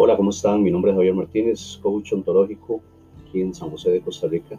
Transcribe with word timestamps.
Hola, 0.00 0.16
¿cómo 0.16 0.30
están? 0.30 0.62
Mi 0.62 0.70
nombre 0.70 0.92
es 0.92 0.96
Javier 0.96 1.12
Martínez, 1.12 1.76
coach 1.82 2.12
ontológico 2.12 2.80
aquí 3.20 3.40
en 3.40 3.52
San 3.52 3.68
José 3.68 3.90
de 3.90 4.00
Costa 4.00 4.28
Rica. 4.28 4.56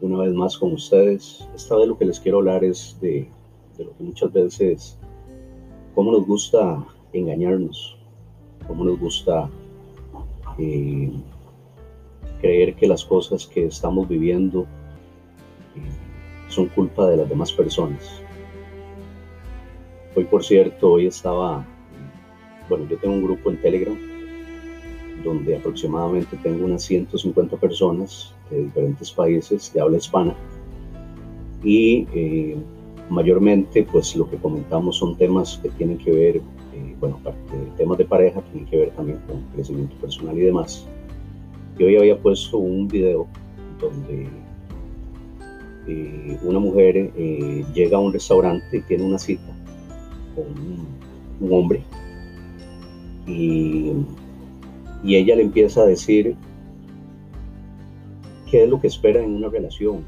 Una 0.00 0.18
vez 0.18 0.32
más 0.34 0.56
con 0.56 0.72
ustedes. 0.72 1.44
Esta 1.52 1.76
vez 1.76 1.88
lo 1.88 1.98
que 1.98 2.04
les 2.04 2.20
quiero 2.20 2.38
hablar 2.38 2.62
es 2.62 2.96
de, 3.00 3.28
lo 3.76 3.92
que 3.96 4.04
muchas 4.04 4.32
veces, 4.32 4.96
cómo 5.96 6.12
nos 6.12 6.24
gusta 6.24 6.78
engañarnos, 7.12 7.98
cómo 8.68 8.84
nos 8.84 9.00
gusta 9.00 9.50
eh, 10.58 11.10
creer 12.40 12.76
que 12.76 12.86
las 12.86 13.04
cosas 13.04 13.44
que 13.48 13.64
estamos 13.64 14.08
viviendo 14.08 14.62
eh, 15.74 16.46
son 16.46 16.68
culpa 16.68 17.10
de 17.10 17.16
las 17.16 17.28
demás 17.28 17.52
personas. 17.52 18.22
Hoy, 20.14 20.22
por 20.22 20.44
cierto, 20.44 20.92
hoy 20.92 21.08
estaba, 21.08 21.66
bueno, 22.68 22.86
yo 22.88 22.96
tengo 22.98 23.16
un 23.16 23.24
grupo 23.24 23.50
en 23.50 23.60
Telegram 23.60 24.11
donde 25.24 25.56
aproximadamente 25.56 26.36
tengo 26.42 26.64
unas 26.64 26.82
150 26.82 27.56
personas 27.56 28.34
de 28.50 28.64
diferentes 28.64 29.10
países 29.10 29.72
de 29.72 29.80
habla 29.80 29.98
hispana 29.98 30.34
y 31.62 32.06
eh, 32.12 32.56
mayormente 33.08 33.84
pues 33.84 34.16
lo 34.16 34.28
que 34.28 34.36
comentamos 34.36 34.96
son 34.96 35.16
temas 35.16 35.58
que 35.62 35.68
tienen 35.70 35.98
que 35.98 36.10
ver, 36.10 36.36
eh, 36.36 36.96
bueno, 36.98 37.20
temas 37.76 37.98
de 37.98 38.04
pareja, 38.04 38.40
tienen 38.50 38.68
que 38.68 38.76
ver 38.76 38.90
también 38.90 39.18
con 39.28 39.42
crecimiento 39.54 39.94
personal 39.96 40.36
y 40.36 40.42
demás. 40.42 40.86
Yo 41.78 41.86
hoy 41.86 41.96
había 41.96 42.18
puesto 42.18 42.58
un 42.58 42.88
video 42.88 43.26
donde 43.80 44.28
eh, 45.88 46.38
una 46.42 46.58
mujer 46.58 47.12
llega 47.74 47.96
a 47.96 48.00
un 48.00 48.12
restaurante 48.12 48.76
y 48.76 48.80
tiene 48.82 49.04
una 49.04 49.18
cita 49.18 49.54
con 50.34 50.46
un 51.40 51.52
hombre 51.52 51.82
y 53.26 53.92
y 55.02 55.16
ella 55.16 55.36
le 55.36 55.42
empieza 55.42 55.82
a 55.82 55.86
decir 55.86 56.36
qué 58.50 58.64
es 58.64 58.68
lo 58.68 58.80
que 58.80 58.86
espera 58.86 59.22
en 59.22 59.34
una 59.34 59.48
relación. 59.48 60.04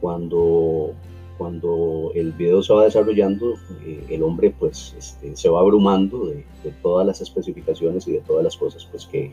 Cuando, 0.00 0.92
cuando 1.38 2.10
el 2.14 2.32
video 2.32 2.62
se 2.62 2.72
va 2.72 2.84
desarrollando, 2.84 3.54
eh, 3.84 4.04
el 4.08 4.22
hombre 4.22 4.54
pues 4.58 4.94
este, 4.98 5.36
se 5.36 5.48
va 5.48 5.60
abrumando 5.60 6.26
de, 6.26 6.44
todas 6.82 7.06
las 7.06 7.20
especificaciones 7.20 8.08
y 8.08 8.12
de 8.12 8.20
todas 8.20 8.42
las 8.42 8.56
cosas 8.56 8.86
pues 8.90 9.06
que, 9.06 9.32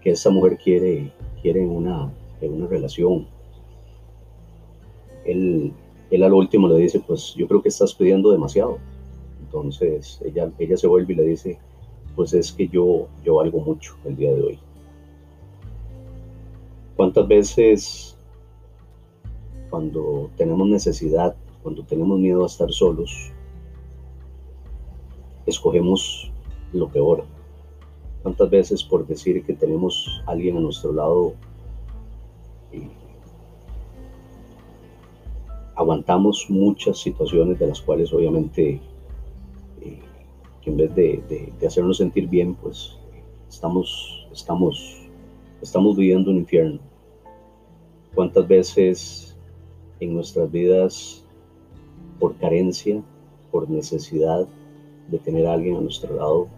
que 0.00 0.10
esa 0.10 0.30
mujer 0.30 0.56
quiere, 0.56 1.12
quiere 1.42 1.62
en, 1.62 1.70
una, 1.70 2.12
en 2.40 2.54
una 2.54 2.66
relación. 2.66 3.26
Él, 5.24 5.72
él 6.10 6.22
al 6.22 6.32
último 6.32 6.68
le 6.68 6.78
dice, 6.78 7.00
pues 7.00 7.34
yo 7.34 7.46
creo 7.46 7.62
que 7.62 7.68
estás 7.68 7.94
pidiendo 7.94 8.30
demasiado. 8.30 8.78
Entonces 9.40 10.20
ella, 10.24 10.50
ella 10.58 10.76
se 10.76 10.86
vuelve 10.86 11.12
y 11.12 11.16
le 11.16 11.22
dice, 11.24 11.58
pues 12.14 12.32
es 12.34 12.52
que 12.52 12.68
yo, 12.68 13.08
yo 13.24 13.36
valgo 13.36 13.60
mucho 13.60 13.96
el 14.04 14.16
día 14.16 14.32
de 14.32 14.42
hoy. 14.42 14.58
¿Cuántas 16.96 17.26
veces 17.26 18.16
cuando 19.70 20.30
tenemos 20.36 20.68
necesidad, 20.68 21.34
cuando 21.62 21.84
tenemos 21.84 22.18
miedo 22.18 22.44
a 22.44 22.46
estar 22.46 22.70
solos, 22.72 23.32
escogemos 25.46 26.30
lo 26.72 26.88
peor? 26.88 27.24
¿Cuántas 28.22 28.48
veces 28.48 28.82
por 28.82 29.06
decir 29.06 29.44
que 29.44 29.54
tenemos 29.54 30.22
alguien 30.26 30.56
a 30.56 30.60
nuestro 30.60 30.92
lado 30.92 31.34
eh, 32.72 32.88
aguantamos 35.76 36.46
muchas 36.48 36.98
situaciones 36.98 37.58
de 37.58 37.66
las 37.66 37.80
cuales 37.80 38.12
obviamente 38.12 38.80
en 40.66 40.76
vez 40.76 40.94
de, 40.94 41.52
hacernos 41.66 41.98
sentir 41.98 42.28
bien, 42.28 42.54
pues 42.54 42.96
estamos, 43.48 44.26
estamos, 44.32 45.08
estamos 45.62 45.96
viviendo 45.96 46.30
un 46.30 46.38
infierno. 46.38 46.80
¿Cuántas 48.14 48.46
veces 48.46 49.36
en 50.00 50.14
nuestras 50.14 50.50
vidas, 50.50 51.24
por 52.18 52.36
carencia, 52.36 53.02
por 53.50 53.68
necesidad 53.68 54.46
de 55.08 55.18
tener 55.18 55.46
a 55.46 55.54
alguien 55.54 55.76
a 55.76 55.80
nuestro 55.80 56.14
lado, 56.16 56.48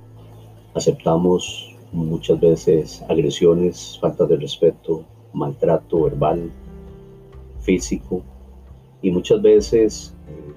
aceptamos 0.75 1.75
muchas 1.93 2.39
veces 2.41 3.03
agresiones, 3.09 3.99
falta 4.01 4.27
de 4.27 4.37
respeto, 4.37 5.05
maltrato 5.33 6.03
verbal, 6.03 6.51
físico, 7.61 8.23
y 9.03 9.11
muchas 9.11 9.41
veces 9.43 10.15
eh, 10.29 10.53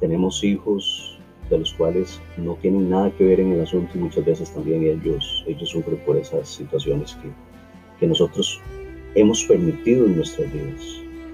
tenemos 0.00 0.42
hijos 0.44 1.09
de 1.50 1.58
los 1.58 1.74
cuales 1.74 2.20
no 2.36 2.54
tienen 2.54 2.88
nada 2.88 3.10
que 3.10 3.24
ver 3.24 3.40
en 3.40 3.52
el 3.52 3.60
asunto 3.60 3.90
y 3.94 3.98
muchas 3.98 4.24
veces 4.24 4.50
también 4.54 4.82
ellos, 4.84 5.44
ellos 5.46 5.68
sufren 5.68 5.98
por 6.06 6.16
esas 6.16 6.48
situaciones 6.48 7.14
que, 7.16 7.28
que 7.98 8.06
nosotros 8.06 8.60
hemos 9.14 9.44
permitido 9.44 10.06
en 10.06 10.16
nuestras 10.16 10.50
vidas. 10.52 10.82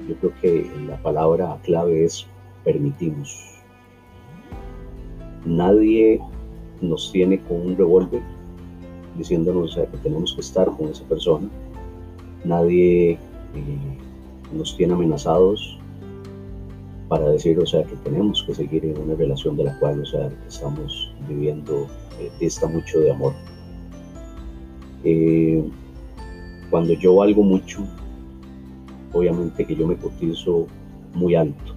Yo 0.08 0.14
creo 0.16 0.32
que 0.40 0.70
la 0.86 0.96
palabra 1.02 1.58
clave 1.62 2.04
es 2.04 2.26
permitimos. 2.64 3.60
Nadie 5.44 6.20
nos 6.80 7.12
tiene 7.12 7.40
con 7.42 7.60
un 7.60 7.76
revólver 7.76 8.22
diciéndonos 9.16 9.76
que 9.76 9.98
tenemos 10.02 10.34
que 10.34 10.40
estar 10.40 10.68
con 10.76 10.88
esa 10.88 11.04
persona. 11.04 11.48
Nadie 12.44 13.12
eh, 13.12 13.18
nos 14.52 14.76
tiene 14.76 14.94
amenazados 14.94 15.78
para 17.08 17.28
decir, 17.30 17.58
o 17.58 17.66
sea, 17.66 17.84
que 17.84 17.94
tenemos 17.96 18.42
que 18.44 18.54
seguir 18.54 18.84
en 18.84 18.98
una 18.98 19.14
relación 19.14 19.56
de 19.56 19.64
la 19.64 19.78
cual, 19.78 20.00
o 20.00 20.06
sea, 20.06 20.30
estamos 20.46 21.12
viviendo, 21.28 21.86
eh, 22.18 22.30
dista 22.40 22.66
mucho 22.66 23.00
de 23.00 23.12
amor. 23.12 23.32
Eh, 25.04 25.62
cuando 26.70 26.94
yo 26.94 27.14
valgo 27.14 27.42
mucho, 27.42 27.86
obviamente 29.12 29.64
que 29.64 29.76
yo 29.76 29.86
me 29.86 29.96
cotizo 29.96 30.66
muy 31.14 31.36
alto 31.36 31.74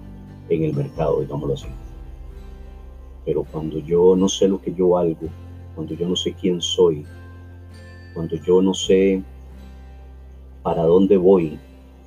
en 0.48 0.64
el 0.64 0.74
mercado, 0.74 1.20
digámoslo 1.20 1.54
así. 1.54 1.68
Pero 3.24 3.44
cuando 3.44 3.78
yo 3.78 4.16
no 4.16 4.28
sé 4.28 4.48
lo 4.48 4.60
que 4.60 4.74
yo 4.74 4.90
valgo, 4.90 5.28
cuando 5.76 5.94
yo 5.94 6.08
no 6.08 6.16
sé 6.16 6.32
quién 6.32 6.60
soy, 6.60 7.06
cuando 8.14 8.34
yo 8.36 8.60
no 8.60 8.74
sé 8.74 9.22
para 10.64 10.82
dónde 10.82 11.16
voy 11.16 11.58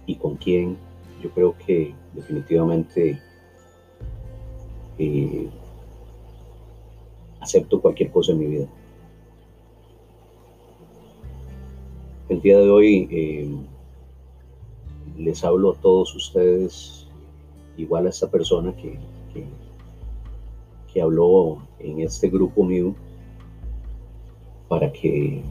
y 0.06 0.16
con 0.16 0.36
quién, 0.36 0.76
yo 1.22 1.30
creo 1.30 1.56
que 1.66 1.96
definitivamente 2.14 3.20
eh, 4.98 5.50
acepto 7.40 7.82
cualquier 7.82 8.12
cosa 8.12 8.32
en 8.32 8.40
mi 8.40 8.46
vida. 8.46 8.68
El 12.30 12.42
día 12.42 12.58
de 12.58 12.70
hoy 12.70 13.08
eh, 13.12 13.56
les 15.18 15.44
hablo 15.44 15.72
a 15.72 15.76
todos 15.76 16.16
ustedes, 16.16 17.08
igual 17.78 18.08
a 18.08 18.10
esta 18.10 18.30
persona 18.30 18.76
que, 18.76 18.98
que, 19.34 19.46
que 20.92 21.02
habló 21.02 21.60
en 21.80 22.00
este 22.02 22.30
grupo 22.30 22.64
mío, 22.64 22.96
para 24.70 24.92
que, 24.92 25.44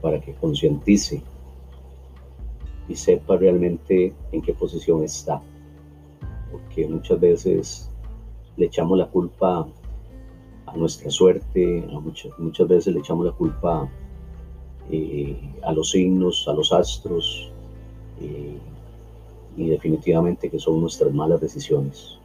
para 0.00 0.20
que 0.20 0.32
concientice 0.34 1.22
y 2.88 2.96
sepa 2.96 3.36
realmente 3.36 4.14
en 4.32 4.42
qué 4.42 4.52
posición 4.52 5.04
está. 5.04 5.40
Porque 6.50 6.86
muchas 6.88 7.20
veces 7.20 7.90
le 8.56 8.66
echamos 8.66 8.98
la 8.98 9.06
culpa 9.06 9.66
a 10.66 10.76
nuestra 10.76 11.10
suerte, 11.10 11.84
muchas, 11.90 12.32
muchas 12.38 12.68
veces 12.68 12.94
le 12.94 13.00
echamos 13.00 13.26
la 13.26 13.32
culpa 13.32 13.88
eh, 14.90 15.36
a 15.62 15.72
los 15.72 15.90
signos, 15.90 16.46
a 16.48 16.52
los 16.52 16.72
astros, 16.72 17.52
eh, 18.20 18.58
y 19.56 19.68
definitivamente 19.68 20.50
que 20.50 20.58
son 20.58 20.80
nuestras 20.80 21.12
malas 21.12 21.40
decisiones. 21.40 22.18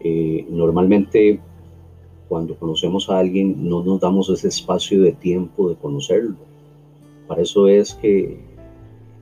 Eh, 0.00 0.46
normalmente 0.48 1.40
cuando 2.28 2.54
conocemos 2.56 3.08
a 3.10 3.18
alguien 3.18 3.68
no 3.68 3.82
nos 3.82 4.00
damos 4.00 4.28
ese 4.30 4.48
espacio 4.48 5.02
de 5.02 5.12
tiempo 5.12 5.68
de 5.68 5.76
conocerlo. 5.76 6.36
Para 7.26 7.42
eso 7.42 7.68
es 7.68 7.94
que 7.94 8.38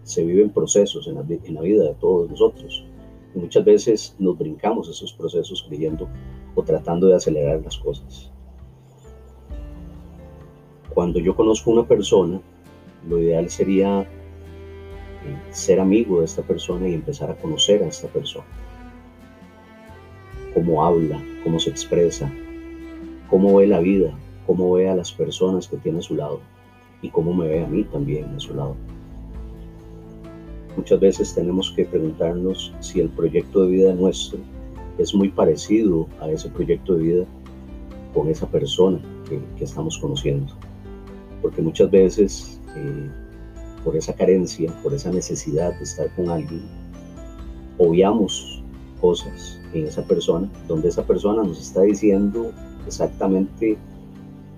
se 0.06 0.24
viven 0.24 0.50
procesos 0.50 1.08
en 1.08 1.16
la, 1.16 1.22
vida 1.62 1.82
de 1.82 1.94
todos 1.94 2.30
nosotros. 2.30 2.84
Y 3.34 3.40
muchas 3.40 3.64
veces 3.64 4.14
nos 4.20 4.38
brincamos 4.38 4.88
esos 4.88 5.12
procesos 5.12 5.64
creyendo 5.66 6.08
o 6.54 6.62
tratando 6.62 7.08
de 7.08 7.16
acelerar 7.16 7.60
las 7.60 7.76
cosas. 7.76 8.30
Cuando 10.94 11.18
yo 11.18 11.34
conozco 11.34 11.70
a 11.70 11.74
una 11.74 11.88
persona, 11.88 12.40
lo 13.08 13.18
ideal 13.18 13.50
sería 13.50 14.02
eh, 14.02 14.06
ser 15.50 15.80
amigo 15.80 16.20
de 16.20 16.26
esta 16.26 16.42
persona 16.42 16.88
y 16.88 16.94
empezar 16.94 17.28
a 17.28 17.36
conocer 17.36 17.82
a 17.82 17.88
esta 17.88 18.06
persona. 18.06 18.46
Cómo 20.54 20.84
habla, 20.84 21.20
cómo 21.42 21.58
se 21.58 21.70
expresa, 21.70 22.32
cómo 23.28 23.56
ve 23.56 23.66
la 23.66 23.80
vida, 23.80 24.16
cómo 24.46 24.72
ve 24.72 24.88
a 24.88 24.94
las 24.94 25.12
personas 25.12 25.66
que 25.66 25.78
tiene 25.78 25.98
a 25.98 26.02
su 26.02 26.14
lado 26.14 26.40
y 27.02 27.10
cómo 27.10 27.34
me 27.34 27.48
ve 27.48 27.64
a 27.64 27.66
mí 27.66 27.82
también 27.82 28.26
a 28.36 28.38
su 28.38 28.54
lado. 28.54 28.76
Muchas 30.76 31.00
veces 31.00 31.34
tenemos 31.34 31.72
que 31.72 31.84
preguntarnos 31.84 32.74
si 32.80 33.00
el 33.00 33.08
proyecto 33.08 33.62
de 33.62 33.68
vida 33.68 33.94
nuestro 33.94 34.38
es 34.98 35.14
muy 35.14 35.30
parecido 35.30 36.06
a 36.20 36.28
ese 36.30 36.48
proyecto 36.50 36.94
de 36.94 37.02
vida 37.02 37.24
con 38.14 38.28
esa 38.28 38.46
persona 38.46 39.00
que, 39.28 39.64
estamos 39.64 39.98
conociendo. 39.98 40.52
Porque 41.42 41.62
muchas 41.62 41.90
veces, 41.90 42.60
eh, 42.76 43.10
por 43.84 43.96
esa 43.96 44.14
carencia, 44.14 44.72
por 44.82 44.94
esa 44.94 45.10
necesidad 45.10 45.76
de 45.78 45.84
estar 45.84 46.14
con 46.14 46.28
alguien, 46.28 46.62
obviamos 47.78 48.62
cosas 49.00 49.60
en 49.74 49.86
esa 49.86 50.02
persona, 50.02 50.48
donde 50.68 50.88
esa 50.88 51.04
persona 51.04 51.42
nos 51.42 51.60
está 51.60 51.82
diciendo 51.82 52.52
exactamente 52.86 53.76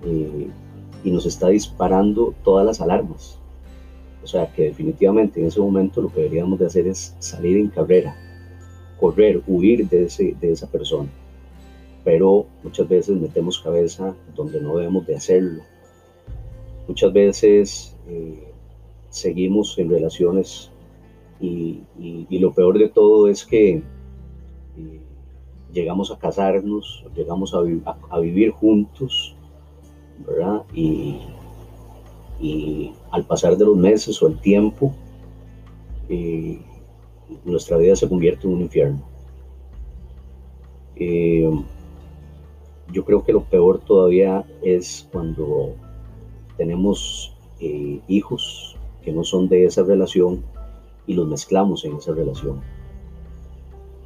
eh, 0.04 0.48
y 1.04 1.10
nos 1.10 1.26
está 1.26 1.48
disparando 1.48 2.34
todas 2.44 2.64
las 2.66 2.80
alarmas. 2.80 3.38
O 4.28 4.30
sea 4.30 4.52
que 4.52 4.64
definitivamente 4.64 5.40
en 5.40 5.46
ese 5.46 5.58
momento 5.58 6.02
lo 6.02 6.12
que 6.12 6.20
deberíamos 6.20 6.58
de 6.58 6.66
hacer 6.66 6.86
es 6.86 7.16
salir 7.18 7.56
en 7.56 7.68
carrera, 7.68 8.14
correr, 9.00 9.42
huir 9.46 9.88
de, 9.88 10.04
ese, 10.04 10.36
de 10.38 10.52
esa 10.52 10.70
persona. 10.70 11.08
Pero 12.04 12.44
muchas 12.62 12.86
veces 12.86 13.16
metemos 13.16 13.58
cabeza 13.58 14.14
donde 14.36 14.60
no 14.60 14.76
debemos 14.76 15.06
de 15.06 15.16
hacerlo. 15.16 15.62
Muchas 16.86 17.10
veces 17.10 17.96
eh, 18.06 18.52
seguimos 19.08 19.78
en 19.78 19.88
relaciones 19.88 20.70
y, 21.40 21.80
lo 22.28 22.52
peor 22.52 22.78
de 22.78 22.90
todo 22.90 23.28
es 23.28 23.46
que 23.46 23.76
eh, 23.76 25.00
llegamos 25.72 26.10
a 26.10 26.18
casarnos, 26.18 27.02
llegamos 27.16 27.54
a, 27.54 28.18
vivir 28.18 28.50
juntos, 28.50 29.34
¿verdad? 30.26 30.64
Y, 30.74 31.18
al 33.10 33.24
pasar 33.24 33.56
de 33.56 33.64
los 33.64 33.76
meses 33.76 34.22
o 34.22 34.28
el 34.28 34.38
tiempo, 34.40 34.94
eh, 36.08 36.60
nuestra 37.44 37.76
vida 37.76 37.96
se 37.96 38.08
convierte 38.08 38.46
en 38.46 38.54
un 38.54 38.60
infierno. 38.62 39.02
Eh, 40.96 41.50
yo 42.92 43.04
creo 43.04 43.24
que 43.24 43.32
lo 43.32 43.44
peor 43.44 43.80
todavía 43.80 44.44
es 44.62 45.06
cuando 45.12 45.74
tenemos 46.56 47.34
eh, 47.60 48.00
hijos 48.08 48.76
que 49.02 49.12
no 49.12 49.24
son 49.24 49.48
de 49.48 49.64
esa 49.66 49.82
relación 49.82 50.42
y 51.06 51.14
los 51.14 51.26
mezclamos 51.26 51.84
en 51.84 51.96
esa 51.96 52.12
relación, 52.12 52.60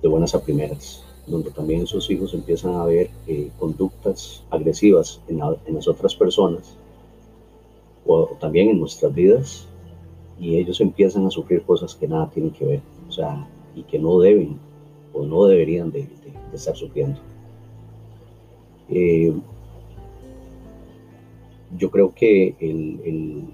de 0.00 0.08
buenas 0.08 0.34
a 0.34 0.42
primeras, 0.42 1.04
donde 1.26 1.50
también 1.50 1.82
esos 1.82 2.10
hijos 2.10 2.34
empiezan 2.34 2.74
a 2.74 2.84
ver 2.84 3.10
conductas 3.58 4.44
agresivas 4.50 5.20
en, 5.28 5.40
en, 5.66 5.74
las 5.74 5.86
otras 5.86 6.14
personas 6.14 6.76
o 8.06 8.26
también 8.40 8.70
en 8.70 8.80
nuestras 8.80 9.14
vidas 9.14 9.68
y 10.38 10.56
ellos 10.58 10.80
empiezan 10.80 11.26
a 11.26 11.30
sufrir 11.30 11.62
cosas 11.62 11.94
que 11.94 12.08
nada 12.08 12.28
tienen 12.30 12.52
que 12.52 12.64
ver, 12.64 12.80
o 13.08 13.12
sea, 13.12 13.46
y 13.74 13.82
que 13.84 13.98
no 13.98 14.18
deben 14.18 14.58
o 15.12 15.24
no 15.24 15.44
deberían 15.44 15.90
de, 15.90 16.08
estar 16.52 16.74
sufriendo. 16.76 17.18
Eh, 18.88 19.32
yo 21.78 21.90
creo 21.90 22.12
que 22.14 22.54
el, 22.60 23.44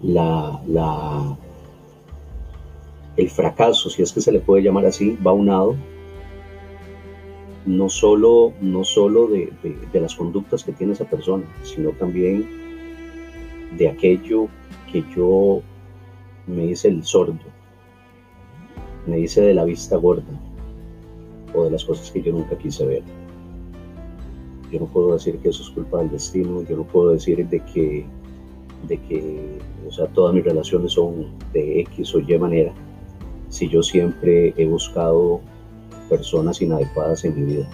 la, 0.00 0.62
la, 0.66 1.36
el 3.16 3.28
fracaso, 3.28 3.90
si 3.90 4.02
es 4.02 4.12
que 4.12 4.20
se 4.20 4.32
le 4.32 4.40
puede 4.40 4.62
llamar 4.62 4.86
así, 4.86 5.18
va 5.26 5.32
unado 5.32 5.76
no 7.68 7.90
solo, 7.90 8.54
no 8.62 8.82
solo 8.82 9.26
de, 9.26 9.52
de, 9.92 10.00
las 10.00 10.14
conductas 10.14 10.64
que 10.64 10.72
tiene 10.72 10.94
esa 10.94 11.04
persona, 11.04 11.44
sino 11.62 11.90
también 11.90 12.48
de 13.76 13.88
aquello 13.88 14.48
que 14.90 15.04
yo 15.14 15.60
me 16.46 16.64
hice 16.64 16.88
el 16.88 17.04
sordo, 17.04 17.38
me 19.06 19.20
hice 19.20 19.42
de 19.42 19.52
la 19.52 19.64
vista 19.64 19.96
gorda 19.98 20.24
o 21.54 21.64
de 21.64 21.70
las 21.70 21.84
cosas 21.84 22.10
que 22.10 22.22
yo 22.22 22.32
nunca 22.32 22.56
quise 22.56 22.86
ver. 22.86 23.02
Yo 24.72 24.80
no 24.80 24.86
puedo 24.86 25.12
decir 25.12 25.36
que 25.38 25.50
eso 25.50 25.62
es 25.62 25.68
culpa 25.68 25.98
del 25.98 26.10
destino, 26.10 26.62
yo 26.62 26.74
no 26.74 26.84
puedo 26.84 27.10
decir 27.10 27.46
de 27.46 27.60
que, 27.60 28.06
de 28.86 28.96
que 28.96 29.58
o 29.86 29.92
sea, 29.92 30.06
todas 30.06 30.34
mis 30.34 30.44
relaciones 30.44 30.92
son 30.92 31.26
de 31.52 31.80
X 31.80 32.14
o 32.14 32.20
Y 32.20 32.38
manera, 32.38 32.72
si 33.50 33.68
yo 33.68 33.82
siempre 33.82 34.54
he 34.56 34.64
buscado 34.64 35.42
personas 36.08 36.60
inadecuadas 36.60 37.24
en 37.24 37.34
mi 37.34 37.54
vida. 37.54 37.68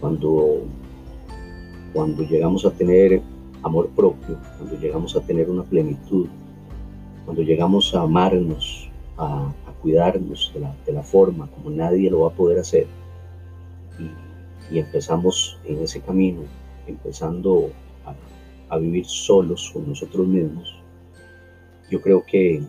Cuando, 0.00 0.62
cuando 1.92 2.22
llegamos 2.22 2.64
a 2.64 2.70
tener 2.70 3.20
amor 3.62 3.88
propio, 3.90 4.38
cuando 4.58 4.78
llegamos 4.78 5.16
a 5.16 5.20
tener 5.20 5.50
una 5.50 5.62
plenitud, 5.62 6.28
cuando 7.24 7.42
llegamos 7.42 7.94
a 7.94 8.02
amarnos, 8.02 8.90
a, 9.16 9.50
cuidarnos 9.80 10.50
de 10.86 10.92
la, 10.92 11.02
forma 11.02 11.46
como 11.48 11.68
nadie 11.68 12.10
lo 12.10 12.20
va 12.20 12.28
a 12.28 12.34
poder 12.34 12.58
hacer, 12.58 12.86
y, 14.70 14.78
empezamos 14.78 15.58
en 15.66 15.82
ese 15.82 16.00
camino, 16.00 16.42
empezando 16.86 17.70
a, 18.70 18.78
vivir 18.78 19.06
solos 19.06 19.70
con 19.72 19.88
nosotros 19.88 20.26
mismos, 20.26 20.74
yo 21.90 22.00
creo 22.00 22.24
que 22.26 22.60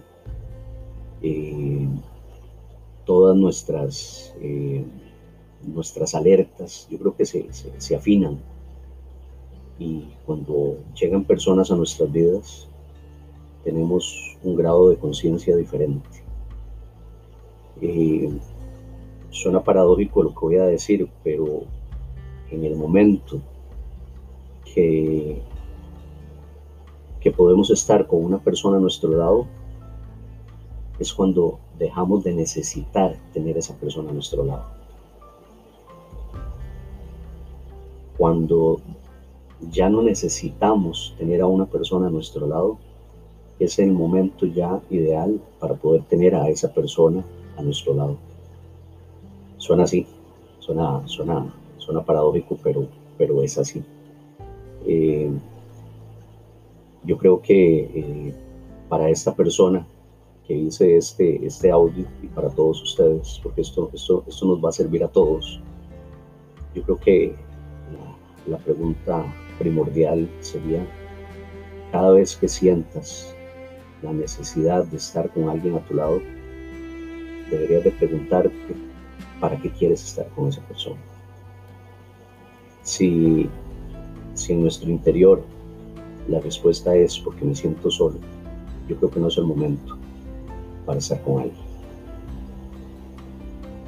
eh, 1.23 1.87
todas 3.05 3.37
nuestras, 3.37 4.33
eh, 4.41 4.83
nuestras 5.63 6.15
alertas, 6.15 6.87
yo 6.89 6.97
creo 6.97 7.15
que 7.15 7.25
se, 7.25 7.47
se 7.51 7.95
afinan 7.95 8.39
y 9.77 10.05
cuando 10.25 10.77
llegan 10.99 11.23
personas 11.25 11.69
a 11.71 11.75
nuestras 11.75 12.11
vidas, 12.11 12.67
tenemos 13.63 14.37
un 14.43 14.55
grado 14.55 14.89
de 14.89 14.97
conciencia 14.97 15.55
diferente. 15.55 16.23
Eh, 17.81 18.31
suena 19.31 19.63
paradójico 19.63 20.23
lo 20.23 20.29
que 20.29 20.39
voy 20.39 20.55
a 20.57 20.65
decir, 20.65 21.09
pero 21.23 21.63
en 22.51 22.63
el 22.63 22.75
momento 22.75 23.41
que, 24.73 25.41
que 27.19 27.31
podemos 27.31 27.69
estar 27.69 28.07
con 28.07 28.23
una 28.23 28.37
persona 28.37 28.77
a 28.77 28.79
nuestro 28.79 29.09
lado, 29.09 29.45
es 30.99 31.11
cuando 31.13 31.59
dejamos 31.77 32.23
de 32.23 32.33
necesitar 32.33 33.15
tener 33.33 33.57
esa 33.57 33.75
persona 33.75 34.09
a 34.09 34.13
nuestro 34.13 34.43
lado. 34.43 34.65
Cuando 38.17 38.79
ya 39.71 39.89
no 39.89 40.01
necesitamos 40.01 41.13
tener 41.17 41.41
a 41.41 41.47
una 41.47 41.65
persona 41.65 42.07
a 42.07 42.09
nuestro 42.09 42.47
lado, 42.47 42.77
es 43.59 43.79
el 43.79 43.91
momento 43.91 44.45
ya 44.45 44.81
ideal 44.89 45.39
para 45.59 45.75
poder 45.75 46.03
tener 46.03 46.35
a 46.35 46.49
esa 46.49 46.73
persona 46.73 47.23
a 47.57 47.61
nuestro 47.61 47.93
lado. 47.93 48.17
Suena 49.57 49.83
así, 49.83 50.05
suena, 50.59 51.01
suena, 51.07 51.53
suena 51.77 52.03
paradójico, 52.03 52.57
pero, 52.61 52.87
pero 53.17 53.41
es 53.43 53.57
así. 53.57 53.83
Eh, 54.85 55.31
yo 57.03 57.17
creo 57.17 57.41
que 57.41 57.79
eh, 57.79 58.33
para 58.89 59.09
esta 59.09 59.35
persona 59.35 59.85
que 60.47 60.53
hice 60.53 60.97
este, 60.97 61.45
este 61.45 61.71
audio 61.71 62.05
y 62.21 62.27
para 62.27 62.49
todos 62.49 62.81
ustedes, 62.83 63.39
porque 63.41 63.61
esto, 63.61 63.89
esto, 63.93 64.23
esto 64.27 64.45
nos 64.45 64.63
va 64.63 64.69
a 64.69 64.73
servir 64.73 65.03
a 65.03 65.07
todos, 65.07 65.59
yo 66.73 66.83
creo 66.83 66.99
que 66.99 67.35
la 68.47 68.57
pregunta 68.57 69.25
primordial 69.57 70.29
sería 70.41 70.85
cada 71.91 72.11
vez 72.11 72.35
que 72.35 72.47
sientas 72.47 73.33
la 74.03 74.11
necesidad 74.13 74.85
de 74.85 74.97
estar 74.97 75.31
con 75.31 75.49
alguien 75.49 75.75
a 75.75 75.85
tu 75.85 75.95
lado, 75.95 76.21
deberías 77.49 77.83
de 77.83 77.91
preguntarte 77.91 78.75
para 79.39 79.59
qué 79.59 79.71
quieres 79.71 80.03
estar 80.03 80.27
con 80.29 80.49
esa 80.49 80.61
persona. 80.61 80.99
Si, 82.83 83.49
si 84.35 84.53
en 84.53 84.61
nuestro 84.61 84.89
interior 84.91 85.41
la 86.27 86.39
respuesta 86.39 86.95
es 86.95 87.17
porque 87.17 87.45
me 87.45 87.55
siento 87.55 87.89
solo, 87.89 88.17
yo 88.87 88.95
creo 88.97 89.09
que 89.09 89.19
no 89.19 89.27
es 89.29 89.37
el 89.37 89.45
momento 89.45 89.94
para 90.85 90.99
estar 90.99 91.21
con 91.23 91.43
alguien. 91.43 91.65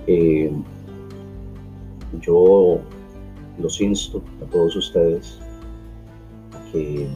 Eh, 0.08 0.51
yo 2.22 2.80
los 3.60 3.82
insto 3.82 4.22
a 4.42 4.50
todos 4.50 4.75
ustedes 4.75 5.39
que 6.72 7.08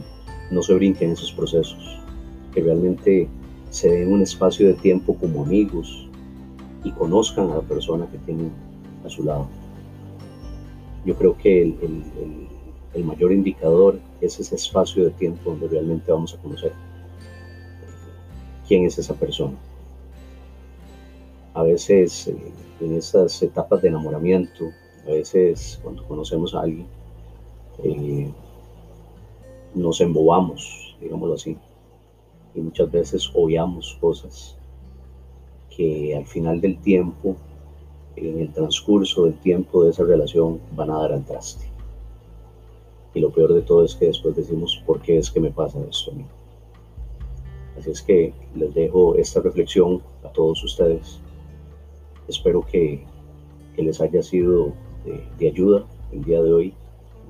no 0.50 0.62
se 0.62 0.74
brinquen 0.74 1.12
esos 1.12 1.32
procesos, 1.32 1.98
que 2.52 2.62
realmente 2.62 3.28
se 3.70 3.90
den 3.90 4.12
un 4.12 4.22
espacio 4.22 4.66
de 4.66 4.74
tiempo 4.74 5.16
como 5.16 5.42
amigos 5.44 6.08
y 6.84 6.90
conozcan 6.92 7.50
a 7.50 7.56
la 7.56 7.62
persona 7.62 8.06
que 8.10 8.18
tienen 8.18 8.50
a 9.04 9.08
su 9.08 9.24
lado. 9.24 9.48
Yo 11.04 11.16
creo 11.16 11.36
que 11.36 11.62
el, 11.62 11.76
el 12.94 13.04
mayor 13.04 13.32
indicador 13.32 13.98
es 14.20 14.38
ese 14.38 14.54
espacio 14.54 15.04
de 15.04 15.10
tiempo 15.10 15.50
donde 15.50 15.68
realmente 15.68 16.12
vamos 16.12 16.34
a 16.34 16.38
conocer 16.38 16.72
quién 18.68 18.84
es 18.84 18.98
esa 18.98 19.14
persona. 19.14 19.56
A 21.54 21.62
veces 21.62 22.28
eh, 22.28 22.36
en 22.80 22.96
esas 22.96 23.42
etapas 23.42 23.82
de 23.82 23.88
enamoramiento, 23.88 24.70
a 25.06 25.10
veces 25.10 25.78
cuando 25.82 26.06
conocemos 26.06 26.54
a 26.54 26.60
alguien, 26.62 26.86
eh, 27.84 28.30
nos 29.74 30.00
embobamos, 30.00 30.96
digámoslo 31.00 31.34
así, 31.34 31.56
y 32.54 32.60
muchas 32.60 32.90
veces 32.90 33.30
obviamos 33.34 33.96
cosas 34.00 34.56
que 35.74 36.14
al 36.14 36.26
final 36.26 36.60
del 36.60 36.78
tiempo 36.80 37.36
en 38.16 38.40
el 38.40 38.52
transcurso 38.52 39.24
del 39.24 39.38
tiempo 39.38 39.84
de 39.84 39.90
esa 39.90 40.04
relación 40.04 40.60
van 40.76 40.90
a 40.90 40.98
dar 40.98 41.12
al 41.12 41.24
traste. 41.24 41.66
Y 43.14 43.20
lo 43.20 43.30
peor 43.30 43.54
de 43.54 43.62
todo 43.62 43.84
es 43.84 43.94
que 43.94 44.06
después 44.06 44.36
decimos, 44.36 44.82
¿por 44.86 45.00
qué 45.00 45.18
es 45.18 45.30
que 45.30 45.40
me 45.40 45.50
pasa 45.50 45.78
esto 45.88 46.10
a 46.10 46.14
mí? 46.14 46.24
Así 47.78 47.90
es 47.90 48.02
que 48.02 48.32
les 48.54 48.74
dejo 48.74 49.16
esta 49.16 49.40
reflexión 49.40 50.02
a 50.24 50.28
todos 50.28 50.62
ustedes. 50.64 51.20
Espero 52.32 52.64
que, 52.64 53.04
les 53.76 54.00
haya 54.00 54.22
sido 54.22 54.72
de, 55.04 55.48
ayuda 55.48 55.84
el 56.12 56.24
día 56.24 56.42
de 56.42 56.52
hoy, 56.52 56.74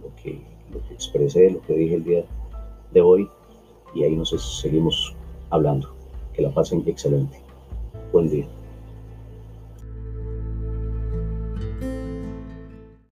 lo 0.01 0.15
que, 0.23 0.41
lo 0.73 0.81
que 0.87 0.95
expresé, 0.95 1.51
lo 1.51 1.61
que 1.63 1.75
dije 1.75 1.95
el 1.97 2.05
día 2.05 2.25
de 2.93 3.01
hoy, 3.01 3.29
y 3.95 4.05
ahí 4.05 4.15
nos 4.15 4.31
seguimos 4.61 5.15
hablando. 5.51 5.93
Que 6.33 6.43
la 6.43 6.55
pasen 6.55 6.85
excelente. 6.87 7.37
Buen 8.13 8.31
día. 8.31 8.47